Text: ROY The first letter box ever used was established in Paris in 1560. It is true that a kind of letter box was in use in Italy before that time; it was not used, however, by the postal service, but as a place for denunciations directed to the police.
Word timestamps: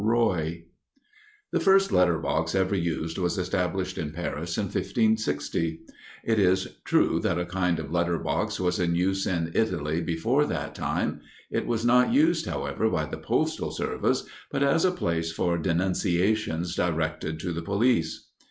ROY 0.03 0.63
The 1.51 1.59
first 1.59 1.91
letter 1.91 2.17
box 2.17 2.55
ever 2.55 2.73
used 2.75 3.19
was 3.19 3.37
established 3.37 3.99
in 3.99 4.09
Paris 4.13 4.57
in 4.57 4.63
1560. 4.63 5.81
It 6.23 6.39
is 6.39 6.67
true 6.85 7.19
that 7.19 7.37
a 7.37 7.45
kind 7.45 7.77
of 7.77 7.91
letter 7.91 8.17
box 8.17 8.59
was 8.59 8.79
in 8.79 8.95
use 8.95 9.27
in 9.27 9.51
Italy 9.53 10.01
before 10.01 10.47
that 10.47 10.73
time; 10.73 11.21
it 11.51 11.67
was 11.67 11.85
not 11.85 12.11
used, 12.11 12.47
however, 12.47 12.89
by 12.89 13.05
the 13.05 13.17
postal 13.17 13.69
service, 13.69 14.23
but 14.49 14.63
as 14.63 14.85
a 14.85 14.89
place 14.91 15.31
for 15.31 15.55
denunciations 15.59 16.75
directed 16.75 17.39
to 17.41 17.51
the 17.53 17.61
police. 17.61 18.29